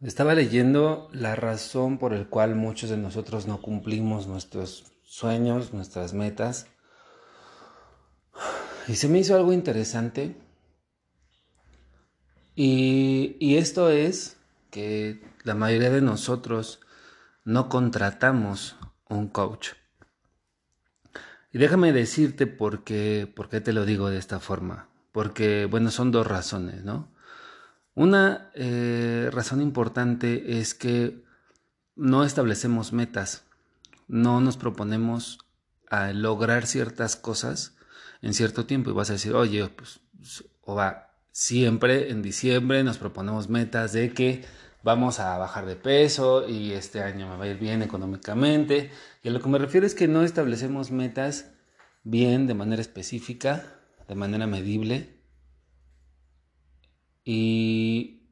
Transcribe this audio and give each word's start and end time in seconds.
Estaba 0.00 0.34
leyendo 0.34 1.08
la 1.12 1.34
razón 1.34 1.98
por 1.98 2.12
el 2.12 2.28
cual 2.28 2.54
muchos 2.54 2.90
de 2.90 2.98
nosotros 2.98 3.46
no 3.46 3.62
cumplimos 3.62 4.26
nuestros 4.26 4.92
sueños, 5.02 5.72
nuestras 5.72 6.12
metas. 6.12 6.66
Y 8.86 8.96
se 8.96 9.08
me 9.08 9.18
hizo 9.18 9.34
algo 9.34 9.52
interesante. 9.52 10.36
Y, 12.54 13.36
y 13.40 13.56
esto 13.56 13.90
es 13.90 14.36
que 14.70 15.20
la 15.42 15.54
mayoría 15.54 15.90
de 15.90 16.02
nosotros 16.02 16.80
no 17.44 17.68
contratamos 17.68 18.76
un 19.08 19.28
coach. 19.28 19.70
Y 21.54 21.58
déjame 21.58 21.92
decirte 21.92 22.48
por 22.48 22.82
qué, 22.82 23.32
por 23.32 23.48
qué 23.48 23.60
te 23.60 23.72
lo 23.72 23.84
digo 23.84 24.10
de 24.10 24.18
esta 24.18 24.40
forma. 24.40 24.88
Porque, 25.12 25.66
bueno, 25.66 25.92
son 25.92 26.10
dos 26.10 26.26
razones, 26.26 26.82
¿no? 26.82 27.14
Una 27.94 28.50
eh, 28.54 29.30
razón 29.32 29.62
importante 29.62 30.58
es 30.58 30.74
que 30.74 31.22
no 31.94 32.24
establecemos 32.24 32.92
metas, 32.92 33.44
no 34.08 34.40
nos 34.40 34.56
proponemos 34.56 35.38
a 35.88 36.12
lograr 36.12 36.66
ciertas 36.66 37.14
cosas 37.14 37.76
en 38.20 38.34
cierto 38.34 38.66
tiempo 38.66 38.90
y 38.90 38.94
vas 38.94 39.10
a 39.10 39.12
decir, 39.12 39.34
oye, 39.34 39.68
pues, 39.68 40.00
o 40.62 40.74
va, 40.74 41.14
siempre 41.30 42.10
en 42.10 42.20
diciembre 42.20 42.82
nos 42.82 42.98
proponemos 42.98 43.48
metas 43.48 43.92
de 43.92 44.12
que 44.12 44.44
vamos 44.84 45.18
a 45.18 45.36
bajar 45.38 45.64
de 45.66 45.76
peso 45.76 46.46
y 46.46 46.72
este 46.72 47.02
año 47.02 47.26
me 47.28 47.36
va 47.36 47.44
a 47.44 47.48
ir 47.48 47.58
bien 47.58 47.82
económicamente. 47.82 48.90
Y 49.22 49.28
a 49.28 49.30
lo 49.32 49.40
que 49.40 49.48
me 49.48 49.58
refiero 49.58 49.86
es 49.86 49.94
que 49.94 50.06
no 50.06 50.22
establecemos 50.22 50.90
metas 50.90 51.52
bien, 52.04 52.46
de 52.46 52.54
manera 52.54 52.82
específica, 52.82 53.64
de 54.06 54.14
manera 54.14 54.46
medible. 54.46 55.08
Y 57.24 58.28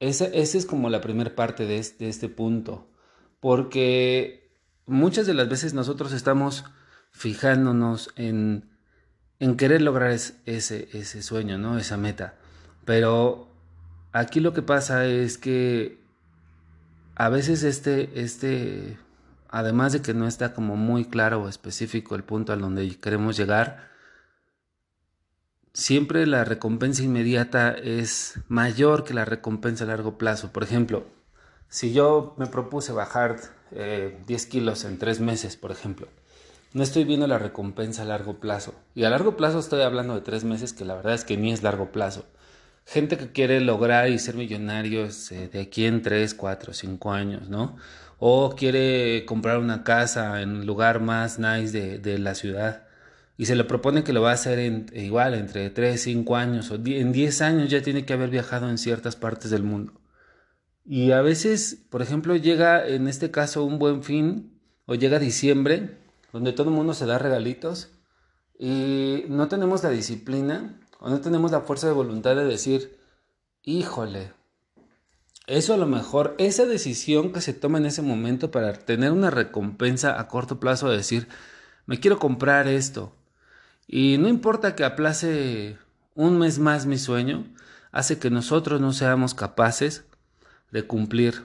esa, 0.00 0.26
es 0.26 0.66
como 0.66 0.90
la 0.90 1.00
primera 1.00 1.36
parte 1.36 1.66
de 1.66 1.78
este, 1.78 2.04
de 2.04 2.10
este 2.10 2.28
punto. 2.28 2.90
Porque 3.38 4.50
muchas 4.86 5.26
de 5.28 5.34
las 5.34 5.48
veces 5.48 5.72
nosotros 5.72 6.12
estamos 6.12 6.64
fijándonos 7.12 8.10
en, 8.16 8.76
en 9.38 9.56
querer 9.56 9.82
lograr 9.82 10.10
ese, 10.10 10.36
ese 10.46 11.22
sueño, 11.22 11.58
¿no? 11.58 11.78
Esa 11.78 11.96
meta. 11.96 12.34
Pero 12.84 13.55
Aquí 14.16 14.40
lo 14.40 14.54
que 14.54 14.62
pasa 14.62 15.04
es 15.04 15.36
que 15.36 15.98
a 17.16 17.28
veces 17.28 17.62
este, 17.64 18.18
este, 18.18 18.96
además 19.50 19.92
de 19.92 20.00
que 20.00 20.14
no 20.14 20.26
está 20.26 20.54
como 20.54 20.74
muy 20.74 21.04
claro 21.04 21.42
o 21.42 21.50
específico 21.50 22.14
el 22.14 22.24
punto 22.24 22.54
al 22.54 22.62
donde 22.62 22.96
queremos 22.96 23.36
llegar, 23.36 23.90
siempre 25.74 26.26
la 26.26 26.44
recompensa 26.44 27.02
inmediata 27.02 27.72
es 27.72 28.40
mayor 28.48 29.04
que 29.04 29.12
la 29.12 29.26
recompensa 29.26 29.84
a 29.84 29.88
largo 29.88 30.16
plazo. 30.16 30.50
Por 30.50 30.62
ejemplo, 30.62 31.04
si 31.68 31.92
yo 31.92 32.34
me 32.38 32.46
propuse 32.46 32.92
bajar 32.92 33.36
10 33.70 33.72
eh, 33.72 34.48
kilos 34.48 34.86
en 34.86 34.98
3 34.98 35.20
meses, 35.20 35.58
por 35.58 35.72
ejemplo, 35.72 36.08
no 36.72 36.82
estoy 36.82 37.04
viendo 37.04 37.26
la 37.26 37.36
recompensa 37.36 38.00
a 38.00 38.06
largo 38.06 38.40
plazo. 38.40 38.74
Y 38.94 39.04
a 39.04 39.10
largo 39.10 39.36
plazo 39.36 39.58
estoy 39.58 39.82
hablando 39.82 40.14
de 40.14 40.22
3 40.22 40.44
meses, 40.44 40.72
que 40.72 40.86
la 40.86 40.94
verdad 40.94 41.12
es 41.12 41.24
que 41.24 41.36
ni 41.36 41.52
es 41.52 41.62
largo 41.62 41.92
plazo 41.92 42.24
gente 42.86 43.18
que 43.18 43.32
quiere 43.32 43.60
lograr 43.60 44.08
y 44.08 44.18
ser 44.18 44.36
millonarios 44.36 45.32
eh, 45.32 45.48
de 45.52 45.60
aquí 45.60 45.84
en 45.84 46.02
3, 46.02 46.34
4, 46.34 46.72
5 46.72 47.12
años, 47.12 47.48
¿no? 47.48 47.76
O 48.18 48.54
quiere 48.56 49.24
comprar 49.26 49.58
una 49.58 49.84
casa 49.84 50.40
en 50.40 50.50
un 50.56 50.66
lugar 50.66 51.00
más 51.00 51.38
nice 51.38 51.98
de, 51.98 52.18
la 52.18 52.34
ciudad 52.34 52.86
y 53.36 53.46
se 53.46 53.56
le 53.56 53.64
propone 53.64 54.04
que 54.04 54.12
lo 54.14 54.22
va 54.22 54.30
a 54.30 54.34
hacer 54.34 54.58
en, 54.60 54.86
igual 54.94 55.34
entre 55.34 55.68
3, 55.68 56.00
5 56.00 56.36
años 56.36 56.70
o 56.70 56.76
en 56.76 57.12
10 57.12 57.42
años 57.42 57.70
ya 57.70 57.82
tiene 57.82 58.06
que 58.06 58.14
haber 58.14 58.30
viajado 58.30 58.70
en 58.70 58.78
ciertas 58.78 59.16
partes 59.16 59.50
del 59.50 59.64
mundo. 59.64 60.00
Y 60.84 61.10
a 61.10 61.20
veces, 61.20 61.84
por 61.90 62.00
ejemplo, 62.00 62.36
llega 62.36 62.86
en 62.86 63.08
este 63.08 63.30
caso 63.30 63.64
un 63.64 63.78
buen 63.78 64.04
fin 64.04 64.58
o 64.86 64.94
llega 64.94 65.18
diciembre 65.18 65.98
donde 66.32 66.52
todo 66.52 66.70
el 66.70 66.76
mundo 66.76 66.94
se 66.94 67.06
da 67.06 67.18
regalitos 67.18 67.90
y 68.58 69.24
no 69.28 69.48
tenemos 69.48 69.82
la 69.82 69.90
disciplina 69.90 70.80
o 71.06 71.08
no 71.08 71.20
tenemos 71.20 71.52
la 71.52 71.60
fuerza 71.60 71.86
de 71.86 71.92
voluntad 71.92 72.34
de 72.34 72.44
decir, 72.44 72.98
híjole, 73.62 74.32
eso 75.46 75.72
a 75.72 75.76
lo 75.76 75.86
mejor, 75.86 76.34
esa 76.36 76.66
decisión 76.66 77.32
que 77.32 77.40
se 77.40 77.52
toma 77.54 77.78
en 77.78 77.86
ese 77.86 78.02
momento 78.02 78.50
para 78.50 78.72
tener 78.72 79.12
una 79.12 79.30
recompensa 79.30 80.18
a 80.18 80.26
corto 80.26 80.58
plazo, 80.58 80.90
de 80.90 80.96
decir, 80.96 81.28
me 81.86 82.00
quiero 82.00 82.18
comprar 82.18 82.66
esto. 82.66 83.12
Y 83.86 84.18
no 84.18 84.26
importa 84.26 84.74
que 84.74 84.82
aplace 84.82 85.78
un 86.16 86.40
mes 86.40 86.58
más 86.58 86.86
mi 86.86 86.98
sueño, 86.98 87.46
hace 87.92 88.18
que 88.18 88.30
nosotros 88.30 88.80
no 88.80 88.92
seamos 88.92 89.32
capaces 89.32 90.06
de 90.72 90.88
cumplir 90.88 91.44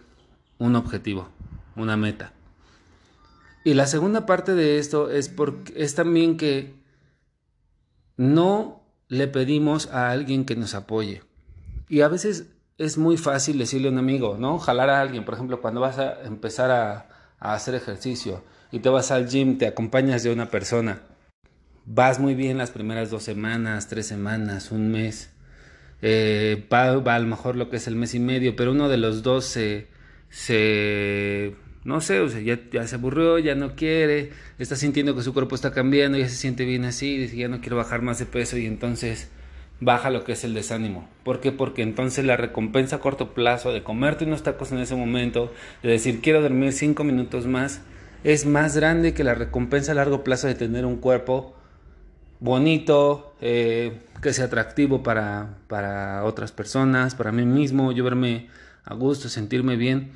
un 0.58 0.76
objetivo, 0.76 1.30
una 1.76 1.98
meta. 1.98 2.34
Y 3.64 3.76
la 3.76 3.86
segunda 3.86 4.26
parte 4.26 4.56
de 4.56 4.80
esto 4.80 5.12
es, 5.12 5.30
porque, 5.30 5.72
es 5.76 5.94
también 5.94 6.38
que 6.38 6.74
no 8.18 8.81
le 9.12 9.28
pedimos 9.28 9.88
a 9.88 10.10
alguien 10.10 10.46
que 10.46 10.56
nos 10.56 10.74
apoye. 10.74 11.22
Y 11.90 12.00
a 12.00 12.08
veces 12.08 12.46
es 12.78 12.98
muy 12.98 13.18
fácil 13.18 13.58
decirle 13.58 13.90
a 13.90 13.92
un 13.92 13.98
amigo, 13.98 14.38
¿no? 14.40 14.58
Jalar 14.58 14.90
a 14.90 15.02
alguien, 15.02 15.26
por 15.26 15.34
ejemplo, 15.34 15.60
cuando 15.60 15.82
vas 15.82 16.00
a 16.00 16.24
empezar 16.24 16.72
a, 16.72 17.08
hacer 17.38 17.76
ejercicio 17.76 18.42
y 18.72 18.80
te 18.80 18.88
vas 18.88 19.12
al 19.12 19.28
gym, 19.28 19.58
te 19.58 19.68
acompañas 19.68 20.24
de 20.24 20.32
una 20.32 20.50
persona. 20.50 21.02
Vas 21.86 22.20
muy 22.20 22.36
bien 22.36 22.58
las 22.58 22.72
primeras 22.72 23.10
dos 23.10 23.24
semanas, 23.24 23.90
tres 23.90 24.08
semanas, 24.08 24.72
un 24.72 24.92
mes. 24.92 25.34
Eh, 26.02 26.66
va, 26.72 26.84
a 26.94 27.20
lo 27.20 27.28
mejor 27.28 27.58
lo 27.58 27.70
que 27.70 27.78
es 27.78 27.88
el 27.88 27.98
mes 27.98 28.16
y 28.16 28.20
medio, 28.20 28.56
pero 28.56 28.72
uno 28.72 28.88
de 28.88 28.98
los 28.98 29.24
dos 29.24 29.44
se 29.44 29.90
no 31.84 32.00
sé, 32.02 32.20
o 32.20 32.30
sea, 32.30 32.42
ya, 32.42 32.88
se 32.88 32.96
aburrió, 32.96 33.40
ya 33.40 33.56
no 33.56 33.76
quiere, 33.76 34.32
está 34.60 34.76
sintiendo 34.76 35.16
que 35.16 35.24
su 35.24 35.34
cuerpo 35.34 35.56
está 35.56 35.72
cambiando, 35.72 36.18
ya 36.18 36.30
se 36.30 36.36
siente 36.36 36.66
bien 36.66 36.86
así, 36.86 37.18
dice, 37.18 37.36
ya 37.36 37.48
no 37.48 37.60
quiero 37.60 37.78
bajar 37.78 38.02
más 38.02 38.20
de 38.20 38.26
peso 38.26 38.58
y 38.58 38.66
entonces 38.66 39.30
baja 39.80 40.12
lo 40.12 40.24
que 40.24 40.34
es 40.34 40.44
el 40.44 40.54
desánimo. 40.54 41.10
¿Por 41.24 41.42
qué? 41.42 41.52
Porque 41.52 41.82
entonces 41.82 42.24
la 42.24 42.38
recompensa 42.38 42.98
a 42.98 43.00
corto 43.00 43.34
plazo 43.34 43.74
de 43.74 43.84
comerte 43.84 44.26
unos 44.26 44.44
tacos 44.44 44.72
en 44.72 44.78
ese 44.78 44.96
momento, 44.96 45.52
de 45.82 45.90
decir 45.90 46.22
quiero 46.22 46.42
dormir 46.42 46.72
cinco 46.74 47.04
minutos 47.04 47.48
más, 47.48 47.82
es 48.24 48.46
más 48.46 48.76
grande 48.76 49.14
que 49.14 49.24
la 49.24 49.34
recompensa 49.34 49.94
a 49.94 49.96
largo 49.96 50.24
plazo 50.24 50.48
de 50.48 50.54
tener 50.54 50.86
un 50.86 50.98
cuerpo 50.98 51.56
bonito, 52.40 53.36
eh, 53.42 54.02
que 54.22 54.34
sea 54.34 54.46
atractivo 54.46 55.02
para, 55.02 55.58
para 55.68 56.24
otras 56.26 56.52
personas, 56.52 57.16
para 57.16 57.32
mí 57.32 57.46
mismo, 57.46 57.92
yo 57.92 58.04
verme 58.04 58.50
a 58.84 58.94
gusto, 58.94 59.30
sentirme 59.30 59.78
bien. 59.78 60.12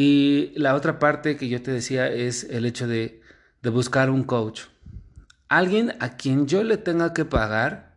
Y 0.00 0.52
la 0.54 0.76
otra 0.76 1.00
parte 1.00 1.36
que 1.36 1.48
yo 1.48 1.60
te 1.60 1.72
decía 1.72 2.06
es 2.06 2.44
el 2.44 2.66
hecho 2.66 2.86
de, 2.86 3.20
buscar 3.64 4.10
un 4.10 4.22
coach. 4.22 4.66
Alguien 5.48 5.96
a 5.98 6.10
quien 6.10 6.46
yo 6.46 6.62
le 6.62 6.76
tenga 6.76 7.12
que 7.12 7.24
pagar 7.24 7.96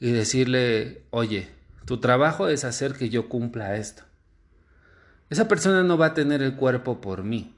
y 0.00 0.10
decirle, 0.10 1.02
oye, 1.08 1.48
tu 1.86 1.98
trabajo 1.98 2.48
es 2.48 2.64
hacer 2.64 2.92
que 2.92 3.08
yo 3.08 3.30
cumpla 3.30 3.76
esto. 3.76 4.02
Esa 5.30 5.48
persona 5.48 5.82
no 5.82 5.96
va 5.96 6.08
a 6.08 6.14
tener 6.14 6.42
el 6.42 6.56
cuerpo 6.56 7.00
por 7.00 7.24
mí. 7.24 7.54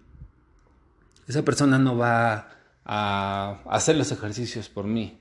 Esa 1.26 1.42
persona 1.42 1.76
no 1.81 1.97
va 1.97 2.50
a 2.84 3.62
hacer 3.69 3.97
los 3.97 4.12
ejercicios 4.12 4.69
por 4.69 4.84
mí. 4.84 5.19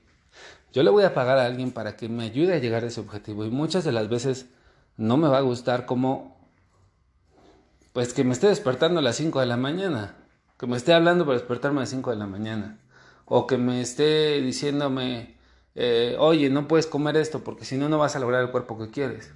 Yo 0.72 0.84
le 0.84 0.90
voy 0.90 1.02
a 1.02 1.14
pagar 1.14 1.36
a 1.36 1.46
alguien 1.46 1.72
para 1.72 1.96
que 1.96 2.08
me 2.08 2.26
ayude 2.26 2.54
a 2.54 2.58
llegar 2.58 2.84
a 2.84 2.86
ese 2.86 3.00
objetivo 3.00 3.44
y 3.44 3.50
muchas 3.50 3.82
de 3.82 3.90
las 3.90 4.08
veces 4.08 4.46
no 4.96 5.16
me 5.16 5.26
va 5.26 5.38
a 5.38 5.40
gustar 5.40 5.84
cómo 5.84 6.41
pues 7.92 8.14
que 8.14 8.24
me 8.24 8.32
esté 8.32 8.48
despertando 8.48 9.00
a 9.00 9.02
las 9.02 9.16
5 9.16 9.40
de 9.40 9.46
la 9.46 9.56
mañana, 9.56 10.16
que 10.58 10.66
me 10.66 10.76
esté 10.76 10.94
hablando 10.94 11.24
para 11.24 11.38
despertarme 11.38 11.78
a 11.78 11.82
las 11.82 11.90
5 11.90 12.10
de 12.10 12.16
la 12.16 12.26
mañana, 12.26 12.78
o 13.26 13.46
que 13.46 13.58
me 13.58 13.80
esté 13.80 14.40
diciéndome, 14.40 15.36
eh, 15.74 16.16
oye, 16.18 16.50
no 16.50 16.68
puedes 16.68 16.86
comer 16.86 17.16
esto 17.16 17.44
porque 17.44 17.64
si 17.64 17.76
no, 17.76 17.88
no 17.88 17.98
vas 17.98 18.16
a 18.16 18.20
lograr 18.20 18.42
el 18.42 18.50
cuerpo 18.50 18.78
que 18.78 18.90
quieres. 18.90 19.32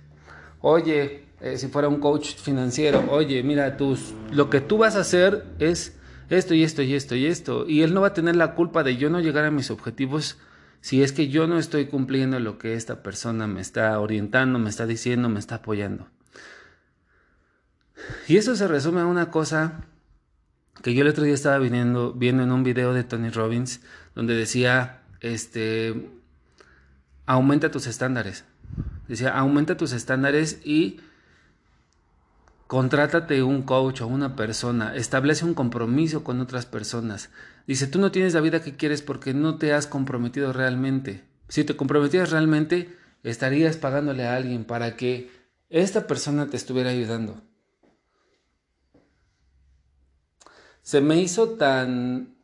Oye, 0.61 1.25
eh, 1.41 1.59
si 1.59 1.69
fuera 1.69 1.89
un 1.89 2.01
coach 2.01 2.35
financiero, 2.37 3.05
oye, 3.11 3.43
mira, 3.43 3.77
tus, 3.77 4.15
lo 4.31 4.49
que 4.49 4.61
tú 4.61 4.79
vas 4.79 4.97
a 4.97 5.01
hacer 5.01 5.45
es 5.59 5.97
esto 6.31 6.55
y 6.55 6.65
esto 6.65 6.83
y 6.83 6.95
esto 6.95 7.15
y 7.15 7.27
esto, 7.27 7.69
y 7.69 7.83
él 7.83 7.95
no 7.95 8.01
va 8.01 8.09
a 8.09 8.15
tener 8.15 8.37
la 8.37 8.55
culpa 8.55 8.83
de 8.83 8.97
yo 8.97 9.11
no 9.11 9.21
llegar 9.21 9.45
a 9.45 9.51
mis 9.51 9.71
objetivos 9.71 10.39
si 10.81 11.03
es 11.03 11.13
que 11.13 11.29
yo 11.29 11.47
no 11.47 11.59
estoy 11.59 11.87
cumpliendo 11.87 12.39
lo 12.39 12.59
que 12.59 12.75
esta 12.75 13.03
persona 13.03 13.47
me 13.47 13.61
está 13.61 13.99
orientando, 13.99 14.59
me 14.59 14.71
está 14.71 14.87
diciendo, 14.87 15.29
me 15.29 15.41
está 15.41 15.57
apoyando. 15.57 16.07
Y 18.29 18.37
eso 18.37 18.57
se 18.57 18.69
resume 18.69 19.01
a 19.01 19.07
una 19.07 19.31
cosa 19.31 19.85
que 20.83 20.95
yo 20.95 21.03
el 21.03 21.09
otro 21.09 21.25
día 21.25 21.35
estaba 21.35 21.59
viendo, 21.59 22.13
viendo 22.13 22.43
en 22.43 22.53
un 22.53 22.63
video 22.63 22.93
de 22.93 23.05
Tony 23.05 23.31
Robbins 23.31 23.81
donde 24.15 24.35
decía, 24.35 25.03
este, 25.21 26.11
aumenta 27.25 27.71
tus 27.71 27.87
estándares. 27.87 28.45
Decía, 29.09 29.37
aumenta 29.37 29.77
tus 29.77 29.93
estándares 29.93 30.61
y 30.65 31.01
Contrátate 32.67 33.45
un 33.45 33.63
coach 33.63 34.01
o 34.01 34.09
una 34.09 34.35
persona, 34.35 34.97
establece 34.97 35.45
un 35.45 35.55
compromiso 35.55 36.25
con 36.25 36.41
otras 36.41 36.67
personas. 36.67 37.31
Dice, 37.69 37.87
tú 37.87 38.01
no 38.01 38.11
tienes 38.11 38.35
la 38.35 38.41
vida 38.41 38.61
que 38.61 38.75
quieres 38.75 39.03
porque 39.03 39.35
no 39.35 39.57
te 39.57 39.73
has 39.73 39.87
comprometido 39.87 40.53
realmente. 40.53 41.23
Si 41.49 41.63
te 41.63 41.77
comprometías 41.77 42.33
realmente, 42.33 42.97
estarías 43.23 43.77
pagándole 43.77 44.27
a 44.27 44.35
alguien 44.35 44.65
para 44.65 44.97
que 44.97 45.31
esta 45.71 46.09
persona 46.09 46.49
te 46.49 46.57
estuviera 46.57 46.91
ayudando. 46.91 47.41
Se 50.87 51.01
me 51.01 51.21
hizo 51.21 51.51
tan 51.57 52.37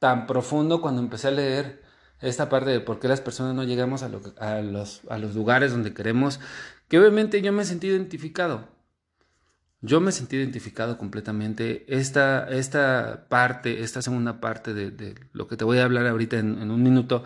tan 0.00 0.26
profundo 0.26 0.80
cuando 0.80 1.00
empecé 1.00 1.28
a 1.28 1.30
leer 1.30 1.82
esta 2.20 2.48
parte 2.48 2.70
de 2.70 2.80
por 2.80 2.98
qué 2.98 3.06
las 3.06 3.20
personas 3.20 3.54
no 3.54 3.62
llegamos 3.62 4.02
a, 4.02 4.08
los, 4.08 5.02
a 5.08 5.18
los 5.18 5.34
lugares 5.36 5.70
donde 5.70 5.94
queremos, 5.94 6.40
que 6.88 6.98
obviamente 6.98 7.40
yo 7.42 7.52
me 7.52 7.64
sentí 7.64 7.86
identificado. 7.86 8.66
Yo 9.82 10.00
me 10.00 10.10
sentí 10.10 10.36
identificado 10.36 10.98
completamente. 10.98 11.84
Esta, 11.86 12.48
esta 12.50 13.26
parte, 13.28 13.82
esta 13.82 14.02
segunda 14.02 14.40
parte 14.40 14.74
de, 14.74 15.14
lo 15.32 15.46
que 15.46 15.56
te 15.56 15.64
voy 15.64 15.78
a 15.78 15.84
hablar 15.84 16.08
ahorita 16.08 16.38
en, 16.38 16.60
en, 16.60 16.72
un 16.72 16.82
minuto, 16.82 17.22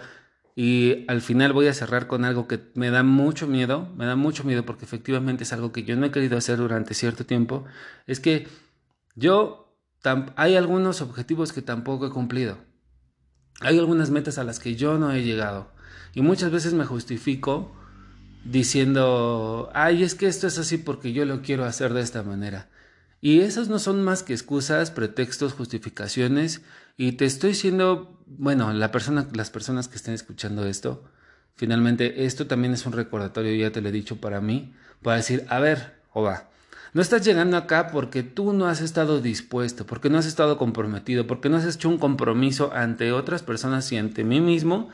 y 0.55 1.07
al 1.09 1.23
final 1.23 1.55
voy 1.55 1.69
a 1.69 1.75
cerrar 1.75 2.07
con 2.07 2.25
algo 2.27 2.47
que 2.49 2.61
me 2.75 2.91
da 2.91 3.03
mucho 3.03 3.47
miedo, 3.47 3.89
me 3.97 4.05
da 4.05 4.15
mucho 4.15 4.45
miedo 4.45 4.67
porque 4.67 4.85
efectivamente 4.85 5.45
es 5.45 5.55
algo 5.55 5.73
que 5.73 5.85
yo 5.85 5.97
no 5.97 6.05
he 6.05 6.11
querido 6.11 6.37
hacer 6.37 6.59
durante 6.59 6.93
cierto 6.93 7.25
tiempo, 7.25 7.65
es 8.07 8.21
que 8.21 8.47
yo 9.17 9.64
hay 10.37 10.57
algunos 10.57 11.01
objetivos 11.01 11.53
que 11.53 11.63
tampoco 11.63 12.07
he 12.07 12.11
cumplido. 12.11 12.59
Hay 13.61 13.79
algunas 13.79 14.11
metas 14.11 14.39
a 14.39 14.45
las 14.45 14.59
que 14.59 14.77
yo 14.77 14.99
no 14.99 15.13
he 15.13 15.23
llegado. 15.23 15.71
Y 16.15 16.23
muchas 16.23 16.51
veces 16.51 16.75
me 16.75 16.85
justifico 16.85 17.73
diciendo, 18.45 19.71
ay, 19.75 20.03
es 20.03 20.15
que 20.15 20.27
esto 20.27 20.47
es 20.47 20.59
así 20.59 20.79
porque 20.79 21.13
yo 21.13 21.25
lo 21.25 21.43
quiero 21.43 21.65
hacer 21.65 21.95
de 21.95 22.03
esta 22.03 22.23
manera. 22.23 22.69
Y 23.21 23.41
esas 23.41 23.69
no 23.69 23.79
son 23.79 24.03
más 24.03 24.23
que 24.23 24.35
excusas, 24.35 24.91
pretextos, 24.91 25.55
justificaciones. 25.55 26.61
Y 26.97 27.13
te 27.13 27.25
estoy 27.25 27.51
diciendo, 27.51 28.21
bueno, 28.27 28.73
las 28.73 28.91
personas 28.91 29.89
que 29.89 29.97
estén 29.97 30.15
escuchando 30.15 30.67
esto, 30.67 31.05
finalmente 31.57 32.27
esto 32.27 32.47
también 32.47 32.75
es 32.75 32.85
un 32.85 32.93
recordatorio, 32.93 33.55
ya 33.55 33.73
te 33.73 33.81
lo 33.81 33.89
he 33.89 33.93
dicho 33.93 34.21
para 34.21 34.41
mí, 34.41 34.75
para 35.03 35.17
decir, 35.17 35.47
a 35.49 35.59
ver, 35.59 35.95
va 36.15 36.51
no 36.95 37.03
estás 37.03 37.25
llegando 37.25 37.57
acá 37.57 37.89
porque 37.89 38.23
tú 38.23 38.53
no 38.53 38.67
has 38.67 38.81
estado 38.81 39.21
dispuesto, 39.21 39.85
porque 39.85 40.11
no 40.11 40.19
has 40.19 40.27
estado 40.27 40.57
comprometido, 40.57 41.27
porque 41.27 41.49
no 41.49 41.57
has 41.57 41.67
hecho 41.67 41.89
un 41.89 41.99
compromiso 41.99 42.73
ante 42.73 43.11
otras 43.11 43.43
personas 43.43 43.91
y 43.91 43.97
ante 43.97 44.23
mí 44.23 44.41
mismo. 44.41 44.91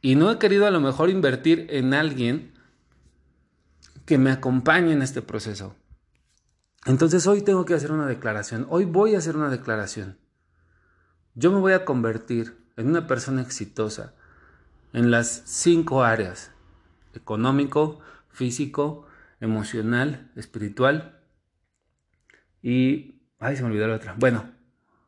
Y 0.00 0.14
no 0.14 0.30
he 0.30 0.38
querido 0.38 0.66
a 0.66 0.70
lo 0.70 0.80
mejor 0.80 1.10
invertir 1.10 1.66
en 1.70 1.94
alguien 1.94 2.54
que 4.06 4.18
me 4.18 4.30
acompañe 4.30 4.92
en 4.92 5.02
este 5.02 5.20
proceso. 5.20 5.74
Entonces 6.86 7.26
hoy 7.26 7.42
tengo 7.42 7.64
que 7.64 7.74
hacer 7.74 7.90
una 7.90 8.06
declaración. 8.06 8.64
Hoy 8.70 8.84
voy 8.84 9.16
a 9.16 9.18
hacer 9.18 9.36
una 9.36 9.50
declaración. 9.50 10.16
Yo 11.34 11.50
me 11.50 11.58
voy 11.58 11.72
a 11.72 11.84
convertir 11.84 12.56
en 12.76 12.88
una 12.88 13.08
persona 13.08 13.42
exitosa 13.42 14.14
en 14.92 15.10
las 15.10 15.42
cinco 15.44 16.04
áreas. 16.04 16.52
Económico, 17.14 17.98
físico, 18.28 19.08
emocional, 19.44 20.32
espiritual. 20.36 21.20
Y, 22.62 23.22
ay, 23.38 23.56
se 23.56 23.62
me 23.62 23.68
olvidó 23.68 23.86
la 23.86 23.96
otra. 23.96 24.16
Bueno, 24.18 24.50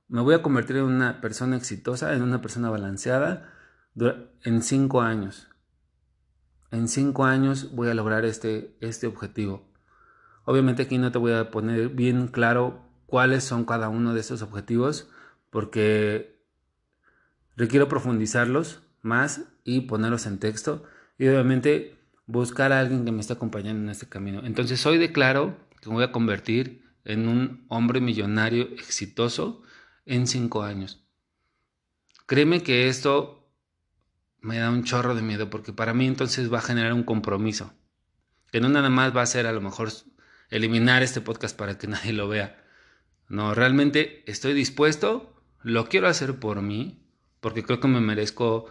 me 0.08 0.20
voy 0.20 0.34
a 0.34 0.42
convertir 0.42 0.76
en 0.76 0.84
una 0.84 1.20
persona 1.20 1.56
exitosa, 1.56 2.14
en 2.14 2.22
una 2.22 2.40
persona 2.40 2.70
balanceada 2.70 3.52
en 4.44 4.62
cinco 4.62 5.00
años. 5.00 5.48
En 6.70 6.88
cinco 6.88 7.24
años 7.24 7.74
voy 7.74 7.88
a 7.88 7.94
lograr 7.94 8.24
este, 8.24 8.76
este 8.80 9.06
objetivo. 9.06 9.66
Obviamente 10.44 10.82
aquí 10.82 10.98
no 10.98 11.10
te 11.10 11.18
voy 11.18 11.32
a 11.32 11.50
poner 11.50 11.88
bien 11.88 12.28
claro 12.28 12.84
cuáles 13.06 13.42
son 13.42 13.64
cada 13.64 13.88
uno 13.88 14.12
de 14.12 14.20
estos 14.20 14.42
objetivos 14.42 15.08
porque 15.50 16.38
requiero 17.56 17.88
profundizarlos 17.88 18.82
más 19.00 19.42
y 19.64 19.82
ponerlos 19.82 20.26
en 20.26 20.38
texto. 20.38 20.84
Y 21.18 21.26
obviamente 21.28 21.96
buscar 22.26 22.72
a 22.72 22.80
alguien 22.80 23.04
que 23.04 23.12
me 23.12 23.20
esté 23.20 23.32
acompañando 23.32 23.82
en 23.82 23.90
este 23.90 24.08
camino. 24.08 24.42
Entonces 24.44 24.84
hoy 24.84 24.98
declaro 24.98 25.56
que 25.80 25.88
me 25.88 25.94
voy 25.94 26.04
a 26.04 26.12
convertir 26.12 26.84
en 27.04 27.28
un 27.28 27.64
hombre 27.68 28.00
millonario 28.00 28.64
exitoso 28.64 29.62
en 30.04 30.26
cinco 30.26 30.62
años. 30.62 31.04
Créeme 32.26 32.62
que 32.62 32.88
esto 32.88 33.48
me 34.40 34.58
da 34.58 34.70
un 34.70 34.84
chorro 34.84 35.14
de 35.14 35.22
miedo 35.22 35.48
porque 35.50 35.72
para 35.72 35.94
mí 35.94 36.06
entonces 36.06 36.52
va 36.52 36.58
a 36.58 36.62
generar 36.62 36.92
un 36.92 37.04
compromiso. 37.04 37.72
Que 38.50 38.60
no 38.60 38.68
nada 38.68 38.90
más 38.90 39.16
va 39.16 39.22
a 39.22 39.26
ser 39.26 39.46
a 39.46 39.52
lo 39.52 39.60
mejor 39.60 39.90
eliminar 40.50 41.02
este 41.02 41.20
podcast 41.20 41.56
para 41.56 41.78
que 41.78 41.86
nadie 41.88 42.12
lo 42.12 42.28
vea. 42.28 42.62
No, 43.28 43.54
realmente 43.54 44.22
estoy 44.30 44.54
dispuesto, 44.54 45.34
lo 45.62 45.88
quiero 45.88 46.08
hacer 46.08 46.38
por 46.38 46.62
mí, 46.62 47.04
porque 47.40 47.64
creo 47.64 47.80
que 47.80 47.88
me 47.88 48.00
merezco. 48.00 48.66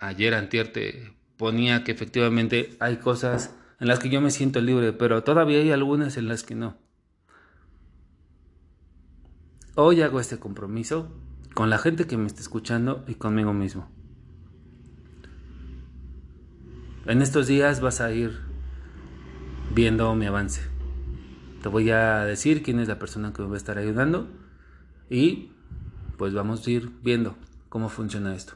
ayer, 0.00 0.34
antier, 0.34 0.72
te 0.72 1.16
ponía 1.36 1.84
que 1.84 1.92
efectivamente 1.92 2.76
hay 2.80 2.96
cosas 2.96 3.54
en 3.80 3.88
las 3.88 3.98
que 3.98 4.08
yo 4.08 4.20
me 4.20 4.30
siento 4.30 4.60
libre, 4.60 4.92
pero 4.92 5.22
todavía 5.22 5.58
hay 5.58 5.70
algunas 5.70 6.16
en 6.16 6.28
las 6.28 6.42
que 6.42 6.54
no. 6.54 6.76
Hoy 9.74 10.00
hago 10.00 10.20
este 10.20 10.38
compromiso 10.38 11.12
con 11.52 11.68
la 11.68 11.78
gente 11.78 12.06
que 12.06 12.16
me 12.16 12.26
está 12.26 12.40
escuchando 12.40 13.04
y 13.06 13.14
conmigo 13.14 13.52
mismo. 13.52 13.90
En 17.04 17.22
estos 17.22 17.46
días 17.46 17.80
vas 17.80 18.00
a 18.00 18.10
ir 18.10 18.40
viendo 19.74 20.14
mi 20.14 20.26
avance. 20.26 20.62
Te 21.62 21.68
voy 21.68 21.90
a 21.90 22.24
decir 22.24 22.62
quién 22.62 22.80
es 22.80 22.88
la 22.88 22.98
persona 22.98 23.32
que 23.32 23.42
me 23.42 23.48
va 23.48 23.54
a 23.54 23.58
estar 23.58 23.78
ayudando 23.78 24.28
y 25.10 25.52
pues 26.16 26.32
vamos 26.32 26.66
a 26.66 26.70
ir 26.70 26.90
viendo 27.02 27.36
cómo 27.68 27.88
funciona 27.88 28.34
esto. 28.34 28.54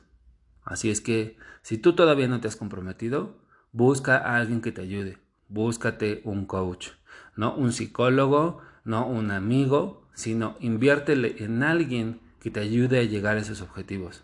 Así 0.71 0.89
es 0.89 1.01
que 1.01 1.37
si 1.63 1.79
tú 1.79 1.95
todavía 1.95 2.29
no 2.29 2.41
te 2.41 2.47
has 2.47 2.55
comprometido, 2.55 3.35
busca 3.73 4.17
a 4.19 4.37
alguien 4.37 4.61
que 4.61 4.71
te 4.71 4.81
ayude. 4.81 5.19
Búscate 5.49 6.21
un 6.23 6.47
coach, 6.47 6.91
no 7.35 7.57
un 7.57 7.73
psicólogo, 7.73 8.61
no 8.85 9.05
un 9.05 9.33
amigo, 9.33 10.07
sino 10.15 10.55
inviértele 10.61 11.43
en 11.43 11.65
alguien 11.65 12.21
que 12.39 12.53
te 12.53 12.61
ayude 12.61 13.01
a 13.01 13.03
llegar 13.03 13.37
a 13.37 13.41
esos 13.41 13.63
objetivos. 13.63 14.23